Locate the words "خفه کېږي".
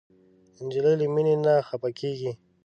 1.67-2.31